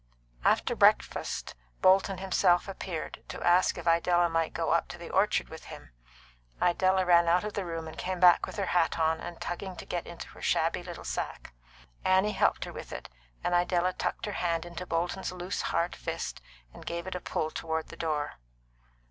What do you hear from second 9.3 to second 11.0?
tugging to get into her shabby